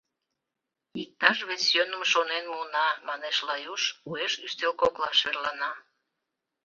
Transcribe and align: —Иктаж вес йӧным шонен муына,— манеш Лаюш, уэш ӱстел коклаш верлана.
—Иктаж 1.01 1.37
вес 1.47 1.63
йӧным 1.75 2.03
шонен 2.11 2.43
муына,— 2.51 2.87
манеш 3.07 3.37
Лаюш, 3.47 3.83
уэш 4.09 4.33
ӱстел 4.45 4.73
коклаш 4.81 5.17
верлана. 5.25 5.71